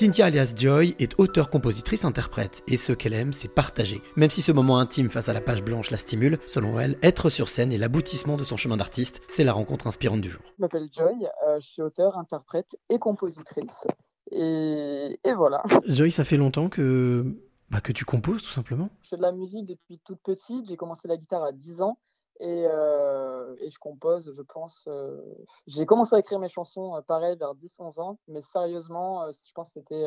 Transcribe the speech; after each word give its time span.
Cynthia 0.00 0.24
alias 0.24 0.54
Joy 0.56 0.96
est 0.98 1.20
auteure-compositrice-interprète 1.20 2.62
et 2.66 2.78
ce 2.78 2.94
qu'elle 2.94 3.12
aime, 3.12 3.34
c'est 3.34 3.54
partager. 3.54 4.00
Même 4.16 4.30
si 4.30 4.40
ce 4.40 4.50
moment 4.50 4.78
intime 4.78 5.10
face 5.10 5.28
à 5.28 5.34
la 5.34 5.42
page 5.42 5.62
blanche 5.62 5.90
la 5.90 5.98
stimule, 5.98 6.38
selon 6.46 6.80
elle, 6.80 6.96
être 7.02 7.28
sur 7.28 7.50
scène 7.50 7.70
est 7.70 7.76
l'aboutissement 7.76 8.38
de 8.38 8.44
son 8.44 8.56
chemin 8.56 8.78
d'artiste, 8.78 9.20
c'est 9.28 9.44
la 9.44 9.52
rencontre 9.52 9.86
inspirante 9.86 10.22
du 10.22 10.30
jour. 10.30 10.40
Je 10.56 10.62
m'appelle 10.62 10.88
Joy, 10.90 11.26
euh, 11.46 11.60
je 11.60 11.66
suis 11.66 11.82
auteur, 11.82 12.16
interprète 12.16 12.78
et 12.88 12.98
compositrice. 12.98 13.86
Et, 14.30 15.20
et 15.22 15.34
voilà. 15.34 15.62
Joy, 15.86 16.10
ça 16.10 16.24
fait 16.24 16.38
longtemps 16.38 16.70
que, 16.70 17.36
bah, 17.68 17.82
que 17.82 17.92
tu 17.92 18.06
composes 18.06 18.42
tout 18.42 18.48
simplement 18.48 18.88
Je 19.02 19.10
fais 19.10 19.16
de 19.18 19.22
la 19.22 19.32
musique 19.32 19.66
depuis 19.66 20.00
toute 20.02 20.22
petite, 20.22 20.66
j'ai 20.66 20.78
commencé 20.78 21.08
la 21.08 21.18
guitare 21.18 21.44
à 21.44 21.52
10 21.52 21.82
ans. 21.82 21.98
Et, 22.40 22.66
euh, 22.66 23.54
et, 23.60 23.68
je 23.68 23.78
compose, 23.78 24.32
je 24.34 24.42
pense. 24.42 24.88
Euh, 24.88 25.20
j'ai 25.66 25.84
commencé 25.84 26.16
à 26.16 26.18
écrire 26.18 26.38
mes 26.38 26.48
chansons, 26.48 26.96
euh, 26.96 27.02
pareil, 27.02 27.36
vers 27.36 27.54
10-11 27.54 28.00
ans, 28.00 28.18
mais 28.28 28.40
sérieusement, 28.40 29.30
je 29.30 29.52
pense 29.52 29.68
que 29.68 29.80
c'était 29.80 30.06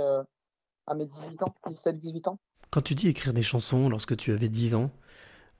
à 0.87 0.95
mes 0.95 1.05
18 1.05 1.43
ans, 1.43 1.53
17-18 1.67 2.29
ans. 2.29 2.39
Quand 2.71 2.81
tu 2.81 2.95
dis 2.95 3.07
écrire 3.07 3.33
des 3.33 3.43
chansons 3.43 3.87
lorsque 3.87 4.17
tu 4.17 4.31
avais 4.31 4.49
10 4.49 4.73
ans, 4.73 4.89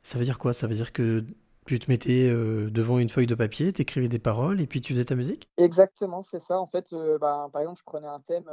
ça 0.02 0.18
veut 0.18 0.26
dire 0.26 0.40
quoi? 0.40 0.54
Ça 0.54 0.66
veut 0.66 0.74
dire 0.74 0.94
que 0.94 1.24
tu 1.68 1.78
te 1.78 1.92
mettais 1.92 2.28
devant 2.28 2.98
une 2.98 3.10
feuille 3.10 3.28
de 3.28 3.36
papier, 3.36 3.72
t'écrivais 3.72 4.10
des 4.10 4.20
paroles 4.20 4.60
et 4.60 4.66
puis 4.66 4.82
tu 4.82 4.94
faisais 4.94 5.06
ta 5.06 5.16
musique? 5.16 5.48
Exactement, 5.58 6.24
c'est 6.24 6.42
ça. 6.42 6.60
En 6.60 6.66
fait, 6.68 6.94
bah, 7.22 7.50
par 7.54 7.62
exemple, 7.62 7.80
je 7.80 7.86
prenais 7.86 8.08
un 8.08 8.20
thème 8.22 8.50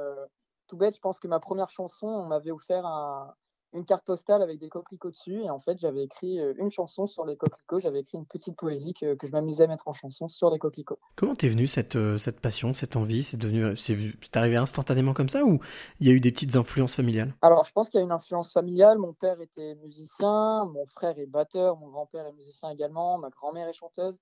tout 0.68 0.77
bête. 0.77 0.95
Je 0.95 1.01
pense 1.01 1.18
que 1.21 1.27
ma 1.27 1.41
première 1.41 1.71
chanson, 1.71 2.07
on 2.07 2.27
m'avait 2.27 2.51
offert 2.51 2.84
un, 2.84 3.34
une 3.73 3.84
carte 3.84 4.05
postale 4.05 4.42
avec 4.42 4.59
des 4.59 4.69
coquelicots 4.69 5.10
dessus. 5.10 5.42
Et 5.42 5.51
en 5.51 5.59
fait, 5.59 5.79
j'avais 5.79 6.02
écrit 6.02 6.38
une 6.59 6.70
chanson 6.70 7.06
sur 7.06 7.24
les 7.24 7.37
coquelicots. 7.37 7.80
J'avais 7.80 8.01
écrit 8.01 8.19
une 8.19 8.27
petite 8.27 8.56
poésie 8.56 8.95
que, 8.95 9.15
que 9.15 9.27
je 9.27 9.33
m'amusais 9.33 9.65
à 9.65 9.66
mettre 9.66 9.88
en 9.88 9.93
chanson 9.93 10.29
sur 10.29 10.51
les 10.51 10.59
coquelicots. 10.59 10.98
Comment 11.16 11.34
t'es 11.34 11.48
venue 11.48 11.66
cette, 11.66 11.96
euh, 11.96 12.19
cette 12.19 12.41
passion, 12.41 12.74
cette 12.74 12.96
envie? 12.96 13.23
C'est 13.23 13.37
devenu, 13.37 13.77
c'est, 13.77 13.96
c'est 14.20 14.37
arrivé 14.37 14.56
instantanément 14.56 15.15
comme 15.15 15.29
ça 15.29 15.45
ou 15.45 15.60
il 15.98 16.06
y 16.06 16.10
a 16.10 16.12
eu 16.12 16.20
des 16.20 16.33
petites 16.33 16.56
influences 16.56 16.96
familiales? 16.96 17.34
Alors, 17.43 17.65
je 17.65 17.73
pense 17.73 17.88
qu'il 17.88 17.98
y 17.98 18.02
a 18.02 18.05
une 18.05 18.12
influence 18.12 18.52
familiale. 18.52 18.98
Mon 18.98 19.12
père 19.12 19.41
était 19.41 19.74
musicien, 19.76 20.65
mon 20.66 20.87
frère 20.87 21.18
est 21.18 21.26
batteur, 21.26 21.76
mon 21.76 21.88
grand-père 21.88 22.26
est 22.26 22.32
musicien 22.32 22.71
également, 22.71 23.18
ma 23.18 23.30
grand-mère 23.30 23.68
est 23.68 23.73
chanteuse. 23.73 24.21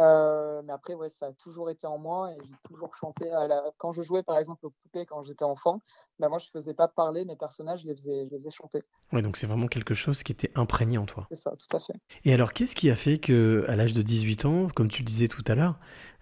Euh, 0.00 0.62
mais 0.64 0.72
après, 0.72 0.94
ouais, 0.94 1.10
ça 1.10 1.26
a 1.26 1.32
toujours 1.32 1.68
été 1.68 1.86
en 1.86 1.98
moi 1.98 2.32
et 2.32 2.36
j'ai 2.42 2.56
toujours 2.64 2.94
chanté. 2.94 3.30
À 3.30 3.46
la... 3.46 3.62
Quand 3.76 3.92
je 3.92 4.02
jouais 4.02 4.22
par 4.22 4.38
exemple 4.38 4.66
aux 4.66 4.70
poupées 4.70 5.04
quand 5.04 5.22
j'étais 5.22 5.44
enfant, 5.44 5.82
bah, 6.18 6.28
moi 6.28 6.38
je 6.38 6.48
faisais 6.50 6.72
pas 6.72 6.88
parler 6.88 7.26
mes 7.26 7.36
personnages, 7.36 7.82
je 7.82 7.88
les 7.88 7.94
faisais, 7.94 8.24
je 8.26 8.30
les 8.30 8.38
faisais 8.38 8.50
chanter. 8.50 8.82
Ouais, 9.12 9.20
donc 9.20 9.36
c'est 9.36 9.46
vraiment 9.46 9.66
quelque 9.66 9.92
chose 9.92 10.22
qui 10.22 10.32
était 10.32 10.50
imprégné 10.54 10.96
en 10.96 11.04
toi. 11.04 11.26
C'est 11.30 11.36
ça, 11.36 11.50
tout 11.50 11.76
à 11.76 11.80
fait. 11.80 11.92
Et 12.24 12.32
alors, 12.32 12.54
qu'est-ce 12.54 12.74
qui 12.74 12.88
a 12.88 12.96
fait 12.96 13.18
que, 13.18 13.64
à 13.68 13.76
l'âge 13.76 13.92
de 13.92 14.00
18 14.00 14.44
ans, 14.46 14.68
comme 14.74 14.88
tu 14.88 15.02
le 15.02 15.06
disais 15.06 15.28
tout 15.28 15.44
à 15.46 15.54
l'heure, 15.54 15.78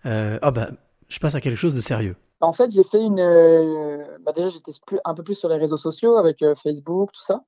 euh, 0.07 0.41
oh 0.43 0.51
bah, 0.51 0.71
je 1.09 1.19
passe 1.21 1.37
à 1.37 1.41
quelque 1.41 1.59
chose 1.59 1.75
de 1.75 1.81
sérieux? 1.81 2.17
En 2.41 2.53
fait, 2.53 2.73
j'ai 2.73 2.85
fait 2.85 3.03
une. 3.03 3.21
Euh... 3.21 4.19
Bah, 4.21 4.33
déjà, 4.33 4.49
j'étais 4.49 4.73
un 5.05 5.15
peu 5.15 5.23
plus 5.23 5.35
sur 5.35 5.49
les 5.49 5.57
réseaux 5.57 5.77
sociaux 5.77 6.17
avec 6.17 6.43
euh, 6.43 6.57
Facebook, 6.57 7.13
tout 7.13 7.23
ça. 7.23 7.45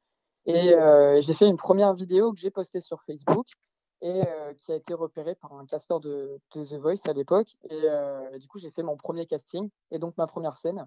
Et 0.46 0.74
j'ai 1.20 1.34
fait 1.34 1.46
une 1.46 1.56
première 1.56 1.92
vidéo 1.92 2.32
que 2.32 2.40
j'ai 2.40 2.50
postée 2.50 2.80
sur 2.80 3.02
Facebook 3.02 3.46
et 4.02 4.22
euh, 4.26 4.54
qui 4.54 4.72
a 4.72 4.76
été 4.76 4.94
repéré 4.94 5.34
par 5.34 5.52
un 5.52 5.66
casteur 5.66 6.00
de, 6.00 6.38
de 6.54 6.64
The 6.64 6.74
Voice 6.74 7.06
à 7.06 7.12
l'époque. 7.12 7.56
Et, 7.68 7.82
euh, 7.84 8.38
du 8.38 8.48
coup, 8.48 8.58
j'ai 8.58 8.70
fait 8.70 8.82
mon 8.82 8.96
premier 8.96 9.26
casting 9.26 9.68
et 9.90 9.98
donc 9.98 10.16
ma 10.16 10.26
première 10.26 10.56
scène. 10.56 10.86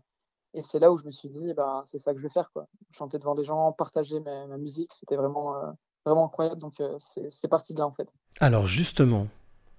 Et 0.55 0.61
c'est 0.61 0.79
là 0.79 0.91
où 0.91 0.97
je 0.97 1.05
me 1.05 1.11
suis 1.11 1.29
dit, 1.29 1.53
bah, 1.53 1.83
c'est 1.85 1.99
ça 1.99 2.13
que 2.13 2.19
je 2.19 2.23
vais 2.23 2.33
faire. 2.33 2.51
Quoi. 2.51 2.67
Chanter 2.91 3.19
devant 3.19 3.35
des 3.35 3.43
gens, 3.43 3.71
partager 3.71 4.19
ma, 4.19 4.47
ma 4.47 4.57
musique, 4.57 4.93
c'était 4.93 5.15
vraiment, 5.15 5.55
euh, 5.55 5.71
vraiment 6.05 6.25
incroyable. 6.25 6.59
Donc 6.59 6.81
c'est 6.99 7.47
parti 7.47 7.73
de 7.73 7.79
là 7.79 7.87
en 7.87 7.91
fait. 7.91 8.13
Alors 8.39 8.67
justement, 8.67 9.27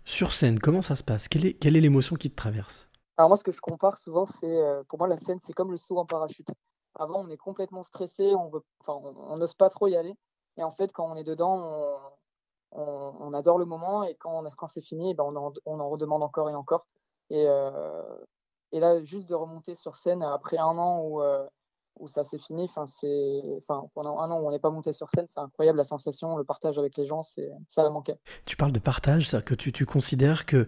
sur 0.04 0.32
scène, 0.32 0.58
comment 0.58 0.82
ça 0.82 0.96
se 0.96 1.04
passe? 1.04 1.28
Quelle 1.28 1.46
est, 1.46 1.54
quelle 1.54 1.76
est 1.76 1.80
l'émotion 1.80 2.16
qui 2.16 2.30
te 2.30 2.36
traverse? 2.36 2.91
Alors 3.16 3.28
moi, 3.28 3.36
ce 3.36 3.44
que 3.44 3.52
je 3.52 3.60
compare 3.60 3.96
souvent, 3.96 4.26
c'est 4.26 4.60
pour 4.88 4.98
moi 4.98 5.06
la 5.06 5.16
scène, 5.16 5.38
c'est 5.44 5.52
comme 5.52 5.70
le 5.70 5.76
saut 5.76 5.98
en 5.98 6.06
parachute. 6.06 6.48
Avant, 6.96 7.24
on 7.24 7.28
est 7.28 7.36
complètement 7.36 7.82
stressé, 7.82 8.34
on 8.34 8.48
veut, 8.48 8.62
on 8.86 9.36
n'ose 9.36 9.54
pas 9.54 9.69
trop 9.69 9.86
y 9.86 9.96
aller. 9.96 10.14
Et 10.56 10.62
en 10.62 10.70
fait, 10.70 10.92
quand 10.92 11.10
on 11.10 11.16
est 11.16 11.24
dedans, 11.24 11.58
on, 11.58 11.98
on, 12.75 13.14
on, 13.20 13.34
adore 13.34 13.58
le 13.58 13.64
moment 13.64 14.05
et 14.05 14.14
quand, 14.17 14.44
quand 14.56 14.66
c'est 14.66 14.82
fini, 14.82 15.15
ben 15.15 15.25
on, 15.25 15.37
en, 15.37 15.53
on, 15.65 15.81
en, 15.81 15.88
redemande 15.88 16.22
encore 16.22 16.50
et 16.50 16.54
encore. 16.54 16.87
Et, 17.31 17.47
euh, 17.48 18.03
et, 18.72 18.81
là, 18.81 19.03
juste 19.03 19.28
de 19.28 19.34
remonter 19.34 19.76
sur 19.76 19.97
scène 19.97 20.22
après 20.22 20.59
un 20.59 20.76
an 20.78 21.00
où, 21.00 21.22
euh, 21.22 21.47
où 21.98 22.09
ça 22.09 22.25
s'est 22.25 22.38
fini, 22.38 22.69
c'est, 22.87 23.43
pendant 23.94 24.19
un 24.19 24.31
an 24.31 24.41
où 24.41 24.47
on 24.47 24.50
n'est 24.50 24.59
pas 24.59 24.71
monté 24.71 24.93
sur 24.93 25.09
scène, 25.10 25.26
c'est 25.28 25.41
incroyable 25.41 25.78
la 25.78 25.84
sensation, 25.84 26.37
le 26.37 26.44
partage 26.44 26.78
avec 26.78 26.97
les 26.97 27.06
gens, 27.06 27.22
ça 27.22 27.91
manquait. 27.91 28.19
Tu 28.44 28.56
parles 28.56 28.72
de 28.72 28.81
partage, 28.81 29.28
c'est-à-dire 29.28 29.48
que 29.48 29.54
tu, 29.54 29.72
tu 29.72 29.87
considères 29.87 30.44
que 30.44 30.66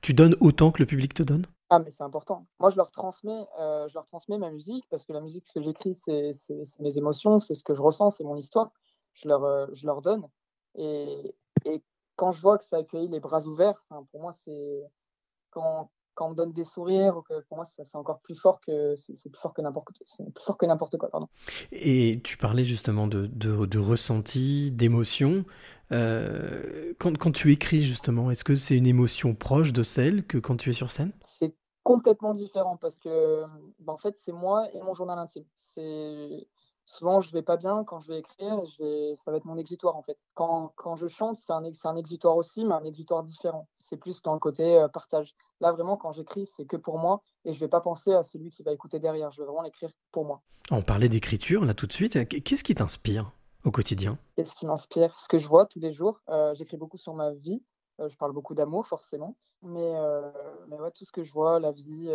tu 0.00 0.14
donnes 0.14 0.36
autant 0.40 0.70
que 0.70 0.82
le 0.82 0.86
public 0.86 1.14
te 1.14 1.22
donne? 1.22 1.46
Ah 1.70 1.80
mais 1.80 1.90
c'est 1.90 2.02
important. 2.02 2.46
Moi 2.60 2.70
je 2.70 2.76
leur 2.76 2.90
transmets, 2.90 3.46
euh, 3.60 3.88
je 3.88 3.94
leur 3.94 4.06
transmets 4.06 4.38
ma 4.38 4.50
musique 4.50 4.84
parce 4.90 5.04
que 5.04 5.12
la 5.12 5.20
musique 5.20 5.46
ce 5.46 5.52
que 5.52 5.60
j'écris 5.60 5.94
c'est 5.94 6.32
mes 6.80 6.96
émotions, 6.96 7.40
c'est 7.40 7.54
ce 7.54 7.62
que 7.62 7.74
je 7.74 7.82
ressens, 7.82 8.12
c'est 8.12 8.24
mon 8.24 8.36
histoire. 8.36 8.70
Je 9.12 9.28
leur, 9.28 9.44
euh, 9.44 9.66
je 9.72 9.86
leur 9.86 10.00
donne 10.00 10.26
et, 10.78 11.34
et, 11.64 11.82
quand 12.16 12.32
je 12.32 12.40
vois 12.40 12.58
que 12.58 12.64
ça 12.64 12.78
accueille 12.78 13.08
les 13.08 13.20
bras 13.20 13.46
ouverts, 13.46 13.84
pour 14.10 14.20
moi, 14.20 14.32
c'est 14.32 14.82
quand, 15.50 15.90
quand, 16.14 16.26
on 16.26 16.30
me 16.30 16.34
donne 16.34 16.52
des 16.52 16.64
sourires, 16.64 17.20
pour 17.48 17.58
moi, 17.58 17.64
c'est 17.64 17.84
encore 17.94 18.18
plus 18.20 18.34
fort 18.34 18.60
que 18.60 18.96
c'est 18.96 19.30
plus 19.30 19.40
fort 19.40 19.54
que 19.54 19.62
n'importe 19.62 19.86
plus 20.34 20.42
fort 20.42 20.56
que 20.56 20.66
n'importe 20.66 20.96
quoi. 20.96 21.10
Pardon. 21.10 21.28
Et 21.70 22.20
tu 22.24 22.36
parlais 22.36 22.64
justement 22.64 23.06
de, 23.06 23.26
de, 23.26 23.66
de 23.66 23.78
ressenti, 23.78 24.72
d'émotion. 24.72 25.44
Euh, 25.92 26.92
quand, 26.98 27.16
quand, 27.16 27.30
tu 27.30 27.52
écris 27.52 27.82
justement, 27.82 28.32
est-ce 28.32 28.42
que 28.42 28.56
c'est 28.56 28.76
une 28.76 28.86
émotion 28.88 29.36
proche 29.36 29.72
de 29.72 29.84
celle 29.84 30.26
que 30.26 30.38
quand 30.38 30.56
tu 30.56 30.70
es 30.70 30.74
sur 30.74 30.90
scène? 30.90 31.12
C'est 31.24 31.54
complètement 31.84 32.34
différent 32.34 32.76
parce 32.76 32.98
que, 32.98 33.44
ben, 33.78 33.92
en 33.92 33.96
fait, 33.96 34.18
c'est 34.18 34.32
moi 34.32 34.68
et 34.74 34.82
mon 34.82 34.92
journal 34.92 35.18
intime. 35.18 35.44
C'est 35.56 36.48
souvent 36.88 37.20
je 37.20 37.30
vais 37.32 37.42
pas 37.42 37.58
bien 37.58 37.84
quand 37.84 38.00
je 38.00 38.08
vais 38.08 38.18
écrire 38.18 38.64
je 38.64 38.82
vais 38.82 39.16
ça 39.16 39.30
va 39.30 39.36
être 39.36 39.44
mon 39.44 39.58
exutoire 39.58 39.94
en 39.94 40.02
fait. 40.02 40.18
Quand, 40.34 40.72
quand 40.74 40.96
je 40.96 41.06
chante 41.06 41.38
c'est 41.38 41.52
un, 41.52 41.62
un 41.62 41.96
exutoire 41.96 42.36
aussi 42.36 42.64
mais 42.64 42.74
un 42.74 42.84
exutoire 42.84 43.22
différent. 43.22 43.68
C'est 43.76 43.98
plus 43.98 44.22
dans 44.22 44.32
le 44.32 44.40
côté 44.40 44.78
euh, 44.78 44.88
partage. 44.88 45.34
Là 45.60 45.70
vraiment 45.72 45.96
quand 45.96 46.12
j'écris 46.12 46.46
c'est 46.46 46.64
que 46.64 46.76
pour 46.76 46.98
moi 46.98 47.20
et 47.44 47.52
je 47.52 47.60
vais 47.60 47.68
pas 47.68 47.82
penser 47.82 48.12
à 48.14 48.22
celui 48.22 48.48
qui 48.50 48.62
va 48.62 48.72
écouter 48.72 48.98
derrière. 48.98 49.30
Je 49.30 49.42
vais 49.42 49.46
vraiment 49.46 49.62
l'écrire 49.62 49.90
pour 50.10 50.24
moi. 50.24 50.40
On 50.70 50.82
parlait 50.82 51.10
d'écriture 51.10 51.64
là 51.64 51.74
tout 51.74 51.86
de 51.86 51.92
suite. 51.92 52.26
Qu'est-ce 52.26 52.64
qui 52.64 52.74
t'inspire 52.74 53.32
au 53.64 53.70
quotidien? 53.70 54.18
Qu'est-ce 54.36 54.54
qui 54.54 54.66
m'inspire? 54.66 55.18
Ce 55.20 55.28
que 55.28 55.38
je 55.38 55.46
vois 55.46 55.66
tous 55.66 55.80
les 55.80 55.92
jours 55.92 56.20
euh, 56.30 56.54
j'écris 56.54 56.78
beaucoup 56.78 56.98
sur 56.98 57.12
ma 57.14 57.32
vie. 57.32 57.62
Euh, 58.00 58.08
je 58.08 58.16
parle 58.16 58.32
beaucoup 58.32 58.54
d'amour, 58.54 58.86
forcément. 58.86 59.36
Mais, 59.60 59.92
mais 60.68 60.76
ouais, 60.76 60.92
tout 60.92 61.04
ce 61.04 61.10
que 61.10 61.24
je 61.24 61.32
vois, 61.32 61.58
la 61.58 61.72
vie, 61.72 62.08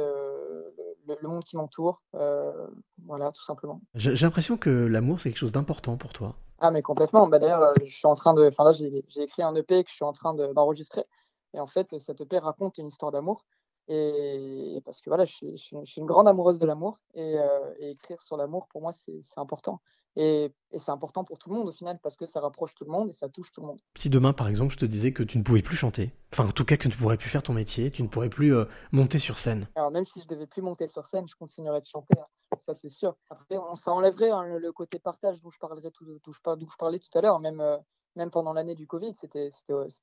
le, 1.08 1.16
le, 1.22 1.28
monde 1.30 1.44
qui 1.44 1.58
m'entoure, 1.58 2.02
euh, 2.16 2.68
voilà, 3.06 3.32
tout 3.32 3.44
simplement. 3.44 3.82
J'ai 3.96 4.16
l'impression 4.16 4.58
que 4.58 4.70
l'amour, 4.70 5.20
c'est 5.20 5.30
quelque 5.30 5.40
chose 5.40 5.52
d'important 5.52 5.98
pour 5.98 6.14
toi. 6.14 6.36
Ah, 6.60 6.72
mais 6.72 6.82
complètement. 6.82 7.28
Bah, 7.28 7.40
D'ailleurs, 7.40 7.74
je 7.84 7.94
suis 7.94 8.08
en 8.08 8.14
train 8.16 8.34
de. 8.34 8.48
Enfin, 8.48 8.64
là, 8.64 8.72
j'ai 8.72 9.04
écrit 9.18 9.44
un 9.44 9.56
EP 9.56 9.84
que 9.84 9.90
je 9.90 9.96
suis 9.96 10.06
en 10.06 10.14
train 10.14 10.34
d'enregistrer. 10.34 11.06
et 11.54 11.60
en 11.60 11.68
fait, 11.68 12.00
cet 12.00 12.22
EP 12.22 12.38
raconte 12.38 12.78
une 12.78 12.88
histoire 12.88 13.12
d'amour. 13.12 13.46
Et 13.90 14.82
parce 14.86 15.02
que 15.02 15.10
voilà, 15.10 15.26
je 15.26 15.34
suis, 15.34 15.58
je 15.58 15.84
suis, 15.84 16.00
une 16.00 16.06
grande 16.06 16.28
amoureuse 16.28 16.60
de 16.60 16.66
l'amour. 16.66 17.00
Et, 17.16 17.36
et, 17.80 17.90
écrire 17.92 18.22
sur 18.22 18.38
l'amour, 18.38 18.68
pour 18.68 18.82
moi, 18.82 18.94
c'est 18.94 19.22
important. 19.38 19.82
Et, 20.16 20.52
et 20.72 20.80
c'est 20.80 20.92
important 20.92 21.24
pour 21.24 21.40
tout 21.40 21.50
le 21.50 21.56
monde 21.56 21.68
au 21.68 21.72
final 21.72 22.00
parce 22.02 22.16
que 22.16 22.26
ça 22.26 22.40
rapproche 22.40 22.76
tout 22.76 22.86
le 22.86 22.92
monde 22.92 23.10
et 23.10 23.14
ça 23.14 23.30
touche 23.30 23.52
tout 23.52 23.62
le 23.62 23.68
monde. 23.68 23.80
Si 23.96 24.10
demain, 24.10 24.34
par 24.34 24.48
exemple, 24.48 24.72
je 24.72 24.78
te 24.78 24.86
disais 24.86 25.12
que 25.12 25.24
tu 25.24 25.38
ne 25.38 25.44
pouvais 25.44 25.62
plus 25.62 25.76
chanter, 25.76 26.12
enfin 26.32 26.48
en 26.48 26.52
tout 26.52 26.66
cas 26.66 26.78
que 26.78 26.84
tu 26.84 26.90
ne 26.90 26.94
pourrais 26.94 27.18
plus 27.18 27.30
faire 27.30 27.42
ton 27.42 27.54
métier, 27.54 27.90
tu 27.90 28.04
ne 28.04 28.08
pourrais 28.08 28.30
plus 28.30 28.54
euh, 28.54 28.66
monter 28.92 29.18
sur 29.18 29.40
scène. 29.40 29.68
Alors 29.76 29.92
même 29.92 30.06
si 30.06 30.22
je 30.22 30.28
devais 30.28 30.46
plus 30.46 30.62
monter 30.62 30.88
sur 30.88 31.08
scène, 31.08 31.28
je 31.28 31.36
continuerais 31.36 31.82
de 31.82 31.86
chanter, 31.86 32.14
hein. 32.20 32.58
ça 32.66 32.76
c'est 32.76 32.90
sûr. 32.90 33.16
Après, 33.32 33.58
on, 33.58 33.76
ça 33.76 33.92
enlèverait 33.92 34.30
hein, 34.30 34.44
le, 34.44 34.60
le, 34.60 34.72
côté 34.72 35.00
partage 35.00 35.42
dont 35.42 35.50
je, 35.50 35.58
parlerai 35.58 35.90
tout, 35.92 36.06
d'où 36.06 36.34
je, 36.34 36.38
je, 36.38 36.78
parlais 36.78 37.00
tout 37.00 37.18
à 37.18 37.22
l'heure, 37.22 37.40
même, 37.40 37.62
euh, 37.62 37.78
même 38.16 38.30
pendant 38.30 38.54
l'année 38.54 38.76
du 38.76 38.86
Covid, 38.86 39.16
c'était 39.16 39.50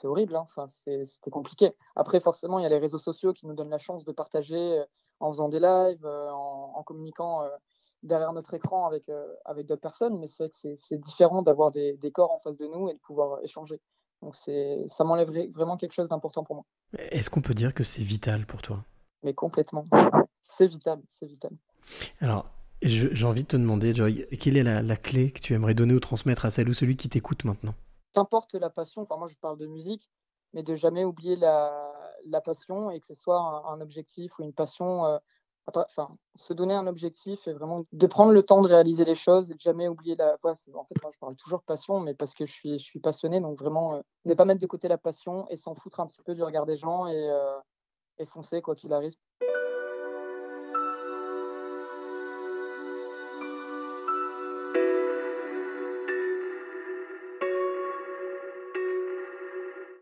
horrible, 0.02 0.34
hein. 0.34 0.44
enfin, 0.44 0.66
c'était 0.68 1.30
compliqué. 1.30 1.72
Après, 1.94 2.18
forcément, 2.18 2.58
il 2.58 2.64
y 2.64 2.66
a 2.66 2.70
les 2.70 2.78
réseaux 2.78 2.98
sociaux 2.98 3.32
qui 3.32 3.46
nous 3.46 3.54
donnent 3.54 3.70
la 3.70 3.78
chance 3.78 4.04
de 4.04 4.12
partager 4.12 4.78
euh, 4.78 4.84
en 5.20 5.30
faisant 5.30 5.48
des 5.48 5.60
lives, 5.60 6.06
en, 6.06 6.72
en, 6.74 6.82
communiquant 6.82 7.44
derrière 8.02 8.32
notre 8.32 8.54
écran 8.54 8.86
avec, 8.86 9.08
euh, 9.08 9.26
avec 9.44 9.66
d'autres 9.66 9.80
personnes, 9.80 10.18
mais 10.18 10.26
c'est 10.26 10.44
vrai 10.44 10.50
que 10.50 10.76
c'est 10.76 11.00
différent 11.00 11.42
d'avoir 11.42 11.70
des, 11.70 11.96
des, 11.96 12.10
corps 12.10 12.32
en 12.32 12.38
face 12.38 12.56
de 12.56 12.66
nous 12.66 12.88
et 12.88 12.94
de 12.94 12.98
pouvoir 12.98 13.42
échanger. 13.42 13.80
Donc 14.22 14.34
ça 14.34 15.04
m'enlève 15.04 15.30
vraiment 15.52 15.76
quelque 15.76 15.92
chose 15.92 16.08
d'important 16.08 16.44
pour 16.44 16.56
moi. 16.56 16.64
Est-ce 16.98 17.30
qu'on 17.30 17.42
peut 17.42 17.54
dire 17.54 17.72
que 17.72 17.84
c'est 17.84 18.02
vital 18.02 18.46
pour 18.46 18.62
toi? 18.62 18.84
Mais 19.22 19.34
complètement. 19.34 19.86
C'est 20.42 20.66
vital, 20.66 21.00
c'est 21.08 21.26
vital. 21.26 21.52
Alors, 22.20 22.46
j'ai 22.82 23.24
envie 23.24 23.42
de 23.42 23.48
te 23.48 23.56
demander, 23.56 23.94
Joy, 23.94 24.26
quelle 24.38 24.56
est 24.56 24.62
la, 24.62 24.82
la, 24.82 24.96
clé 24.96 25.32
que 25.32 25.40
tu 25.40 25.54
aimerais 25.54 25.74
donner 25.74 25.94
ou 25.94 26.00
transmettre 26.00 26.44
à 26.44 26.50
celle 26.50 26.68
ou 26.68 26.72
celui 26.72 26.96
qui 26.96 27.08
t'écoute 27.08 27.44
maintenant? 27.44 27.74
Qu'importe 28.14 28.54
la 28.54 28.70
passion, 28.70 29.02
enfin 29.02 29.16
moi 29.16 29.28
je 29.28 29.36
parle 29.36 29.58
de 29.58 29.66
musique, 29.66 30.10
mais 30.52 30.62
de 30.62 30.74
jamais 30.74 31.04
oublier 31.04 31.36
la, 31.36 31.92
la 32.26 32.40
passion 32.40 32.90
et 32.90 32.98
que 33.00 33.06
ce 33.06 33.14
soit 33.14 33.38
un, 33.38 33.74
un 33.74 33.80
objectif 33.80 34.38
ou 34.38 34.42
une 34.42 34.52
passion 34.52 35.04
euh, 35.06 35.18
se 36.36 36.52
donner 36.52 36.74
un 36.74 36.86
objectif 36.86 37.46
et 37.48 37.52
vraiment 37.52 37.84
de 37.92 38.06
prendre 38.06 38.32
le 38.32 38.42
temps 38.42 38.62
de 38.62 38.68
réaliser 38.68 39.04
les 39.04 39.14
choses 39.14 39.50
et 39.50 39.54
de 39.54 39.60
jamais 39.60 39.88
oublier 39.88 40.16
la. 40.16 40.36
En 40.42 40.56
fait, 40.56 41.02
moi, 41.02 41.10
je 41.12 41.18
parle 41.18 41.36
toujours 41.36 41.62
passion, 41.62 42.00
mais 42.00 42.14
parce 42.14 42.34
que 42.34 42.46
je 42.46 42.52
suis, 42.52 42.78
je 42.78 42.84
suis 42.84 43.00
passionné, 43.00 43.40
donc 43.40 43.58
vraiment 43.58 43.94
euh, 43.94 44.00
ne 44.24 44.34
pas 44.34 44.44
mettre 44.44 44.60
de 44.60 44.66
côté 44.66 44.88
la 44.88 44.98
passion 44.98 45.46
et 45.48 45.56
s'en 45.56 45.74
foutre 45.74 46.00
un 46.00 46.06
petit 46.06 46.22
peu 46.22 46.34
du 46.34 46.42
regard 46.42 46.66
des 46.66 46.76
gens 46.76 47.06
et, 47.06 47.30
euh, 47.30 47.58
et 48.18 48.26
foncer 48.26 48.62
quoi 48.62 48.74
qu'il 48.74 48.92
arrive. 48.92 49.14